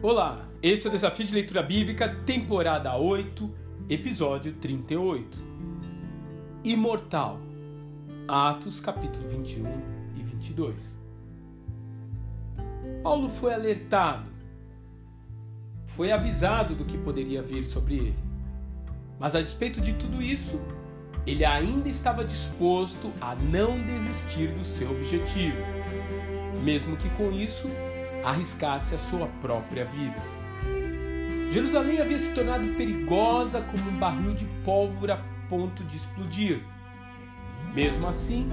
Olá, 0.00 0.46
esse 0.62 0.86
é 0.86 0.88
o 0.88 0.92
Desafio 0.92 1.26
de 1.26 1.34
Leitura 1.34 1.60
Bíblica, 1.60 2.08
temporada 2.24 2.96
8, 2.96 3.52
episódio 3.90 4.52
38. 4.52 5.42
Imortal. 6.62 7.40
Atos, 8.28 8.78
capítulo 8.78 9.28
21 9.28 9.66
e 10.14 10.22
22. 10.22 10.96
Paulo 13.02 13.28
foi 13.28 13.52
alertado, 13.52 14.30
foi 15.88 16.12
avisado 16.12 16.76
do 16.76 16.84
que 16.84 16.96
poderia 16.96 17.42
vir 17.42 17.64
sobre 17.64 17.96
ele. 17.96 18.18
Mas 19.18 19.34
a 19.34 19.40
despeito 19.40 19.80
de 19.80 19.94
tudo 19.94 20.22
isso, 20.22 20.60
ele 21.26 21.44
ainda 21.44 21.88
estava 21.88 22.24
disposto 22.24 23.12
a 23.20 23.34
não 23.34 23.76
desistir 23.82 24.52
do 24.52 24.62
seu 24.62 24.92
objetivo, 24.92 25.60
mesmo 26.62 26.96
que 26.96 27.10
com 27.10 27.32
isso 27.32 27.66
arriscasse 28.24 28.94
a 28.94 28.98
sua 28.98 29.26
própria 29.40 29.84
vida. 29.84 30.20
Jerusalém 31.50 32.00
havia 32.00 32.18
se 32.18 32.30
tornado 32.34 32.66
perigosa 32.74 33.62
como 33.62 33.90
um 33.90 33.96
barril 33.96 34.34
de 34.34 34.44
pólvora 34.64 35.14
a 35.14 35.48
ponto 35.48 35.82
de 35.84 35.96
explodir. 35.96 36.60
Mesmo 37.74 38.06
assim, 38.06 38.48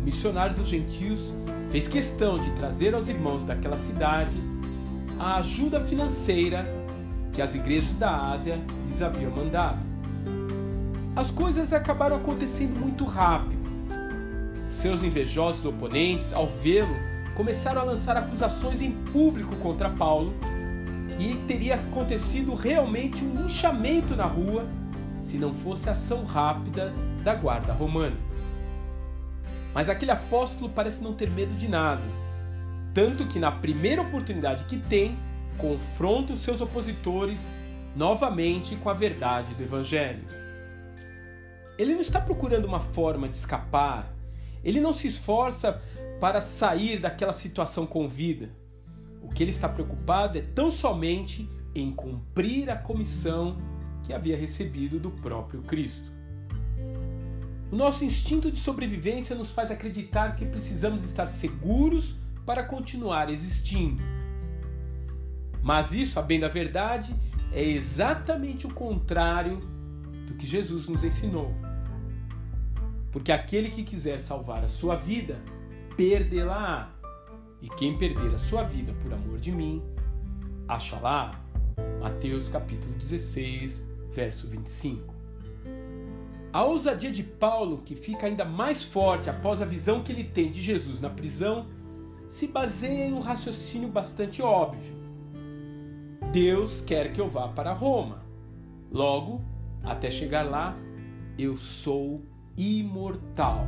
o 0.00 0.04
missionário 0.04 0.56
dos 0.56 0.66
gentios 0.66 1.32
fez 1.70 1.86
questão 1.86 2.38
de 2.38 2.50
trazer 2.52 2.94
aos 2.94 3.08
irmãos 3.08 3.44
daquela 3.44 3.76
cidade 3.76 4.36
a 5.18 5.36
ajuda 5.36 5.80
financeira 5.80 6.66
que 7.32 7.40
as 7.40 7.54
igrejas 7.54 7.96
da 7.96 8.32
Ásia 8.32 8.60
lhes 8.88 9.00
haviam 9.00 9.30
mandado. 9.30 9.78
As 11.14 11.30
coisas 11.30 11.72
acabaram 11.72 12.16
acontecendo 12.16 12.74
muito 12.74 13.04
rápido. 13.04 13.62
Seus 14.68 15.02
invejosos 15.02 15.64
oponentes, 15.64 16.32
ao 16.32 16.48
vê-lo, 16.48 17.11
começaram 17.34 17.80
a 17.80 17.84
lançar 17.84 18.16
acusações 18.16 18.82
em 18.82 18.92
público 18.92 19.56
contra 19.56 19.90
Paulo 19.90 20.32
e 21.18 21.34
teria 21.46 21.76
acontecido 21.76 22.54
realmente 22.54 23.24
um 23.24 23.42
linchamento 23.42 24.16
na 24.16 24.24
rua 24.24 24.66
se 25.22 25.36
não 25.38 25.54
fosse 25.54 25.88
a 25.88 25.92
ação 25.92 26.24
rápida 26.24 26.92
da 27.22 27.34
guarda 27.34 27.72
romana. 27.72 28.16
Mas 29.72 29.88
aquele 29.88 30.10
apóstolo 30.10 30.68
parece 30.68 31.02
não 31.02 31.14
ter 31.14 31.30
medo 31.30 31.54
de 31.54 31.68
nada, 31.68 32.02
tanto 32.92 33.26
que 33.26 33.38
na 33.38 33.50
primeira 33.50 34.02
oportunidade 34.02 34.64
que 34.64 34.76
tem, 34.76 35.16
confronta 35.56 36.32
os 36.32 36.40
seus 36.40 36.60
opositores 36.60 37.46
novamente 37.94 38.76
com 38.76 38.90
a 38.90 38.94
verdade 38.94 39.54
do 39.54 39.62
Evangelho. 39.62 40.24
Ele 41.78 41.94
não 41.94 42.00
está 42.00 42.20
procurando 42.20 42.64
uma 42.64 42.80
forma 42.80 43.28
de 43.28 43.36
escapar, 43.36 44.12
ele 44.64 44.80
não 44.80 44.92
se 44.92 45.06
esforça 45.06 45.80
para 46.20 46.40
sair 46.40 46.98
daquela 46.98 47.32
situação 47.32 47.86
com 47.86 48.08
vida. 48.08 48.50
O 49.22 49.28
que 49.28 49.42
ele 49.42 49.50
está 49.50 49.68
preocupado 49.68 50.38
é 50.38 50.42
tão 50.42 50.70
somente 50.70 51.48
em 51.74 51.90
cumprir 51.90 52.70
a 52.70 52.76
comissão 52.76 53.56
que 54.04 54.12
havia 54.12 54.36
recebido 54.36 54.98
do 54.98 55.10
próprio 55.10 55.62
Cristo. 55.62 56.12
O 57.70 57.76
nosso 57.76 58.04
instinto 58.04 58.50
de 58.50 58.58
sobrevivência 58.58 59.34
nos 59.34 59.50
faz 59.50 59.70
acreditar 59.70 60.36
que 60.36 60.44
precisamos 60.44 61.04
estar 61.04 61.26
seguros 61.26 62.14
para 62.44 62.62
continuar 62.62 63.30
existindo. 63.30 64.02
Mas 65.62 65.92
isso, 65.92 66.18
a 66.18 66.22
bem 66.22 66.38
da 66.38 66.48
verdade, 66.48 67.14
é 67.52 67.62
exatamente 67.62 68.66
o 68.66 68.74
contrário 68.74 69.60
do 70.26 70.34
que 70.34 70.46
Jesus 70.46 70.88
nos 70.88 71.04
ensinou. 71.04 71.54
Porque 73.12 73.30
aquele 73.30 73.68
que 73.68 73.84
quiser 73.84 74.18
salvar 74.18 74.64
a 74.64 74.68
sua 74.68 74.96
vida 74.96 75.38
perdê-la. 75.96 76.90
E 77.60 77.68
quem 77.68 77.96
perder 77.96 78.34
a 78.34 78.38
sua 78.38 78.64
vida 78.64 78.92
por 79.00 79.12
amor 79.12 79.38
de 79.38 79.52
mim, 79.52 79.80
achará. 80.66 81.40
Mateus 82.00 82.48
capítulo 82.48 82.92
16, 82.94 83.84
verso 84.10 84.48
25. 84.48 85.14
A 86.52 86.64
ousadia 86.64 87.12
de 87.12 87.22
Paulo, 87.22 87.78
que 87.78 87.94
fica 87.94 88.26
ainda 88.26 88.44
mais 88.44 88.82
forte 88.82 89.30
após 89.30 89.62
a 89.62 89.64
visão 89.64 90.02
que 90.02 90.10
ele 90.10 90.24
tem 90.24 90.50
de 90.50 90.60
Jesus 90.60 91.00
na 91.00 91.08
prisão, 91.08 91.66
se 92.28 92.46
baseia 92.46 93.06
em 93.06 93.12
um 93.12 93.20
raciocínio 93.20 93.88
bastante 93.88 94.42
óbvio. 94.42 94.94
Deus 96.32 96.80
quer 96.80 97.12
que 97.12 97.20
eu 97.20 97.28
vá 97.28 97.48
para 97.48 97.72
Roma. 97.72 98.22
Logo, 98.90 99.40
até 99.82 100.10
chegar 100.10 100.42
lá, 100.42 100.76
eu 101.38 101.56
sou 101.56 102.22
imortal. 102.56 103.66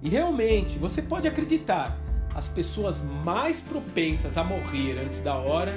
E 0.00 0.08
realmente, 0.08 0.78
você 0.78 1.02
pode 1.02 1.26
acreditar, 1.26 1.98
as 2.34 2.46
pessoas 2.46 3.02
mais 3.24 3.60
propensas 3.60 4.38
a 4.38 4.44
morrer 4.44 4.98
antes 5.04 5.20
da 5.22 5.34
hora 5.34 5.74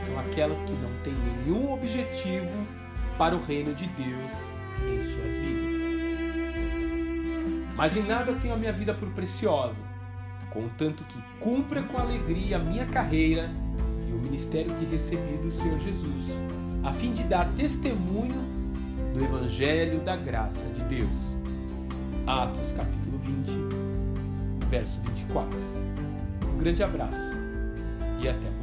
são 0.00 0.18
aquelas 0.18 0.62
que 0.62 0.72
não 0.72 0.90
têm 1.02 1.14
nenhum 1.14 1.72
objetivo 1.72 2.66
para 3.18 3.34
o 3.34 3.42
reino 3.42 3.74
de 3.74 3.86
Deus 3.88 4.30
em 4.80 5.02
suas 5.02 5.32
vidas. 5.32 5.72
Mas 7.74 7.96
em 7.96 8.02
nada 8.02 8.32
tenho 8.34 8.54
a 8.54 8.56
minha 8.56 8.72
vida 8.72 8.94
por 8.94 9.08
preciosa, 9.10 9.80
contanto 10.50 11.04
que 11.04 11.20
cumpra 11.40 11.82
com 11.82 11.98
alegria 11.98 12.56
a 12.56 12.60
minha 12.60 12.86
carreira 12.86 13.50
e 14.08 14.12
o 14.12 14.18
ministério 14.18 14.72
que 14.74 14.84
recebi 14.84 15.36
do 15.38 15.50
Senhor 15.50 15.78
Jesus, 15.80 16.26
a 16.84 16.92
fim 16.92 17.12
de 17.12 17.24
dar 17.24 17.48
testemunho 17.54 18.61
do 19.12 19.24
Evangelho 19.24 20.00
da 20.00 20.16
graça 20.16 20.66
de 20.68 20.82
Deus. 20.84 21.36
Atos 22.26 22.72
capítulo 22.72 23.18
20, 23.18 24.66
verso 24.70 25.00
24. 25.02 25.58
Um 26.54 26.58
grande 26.58 26.82
abraço 26.82 27.36
e 28.22 28.28
até 28.28 28.50
mais. 28.50 28.61